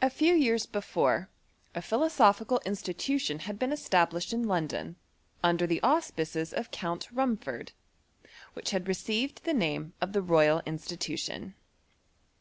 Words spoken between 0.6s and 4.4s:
before, a philosophical institution had been established iu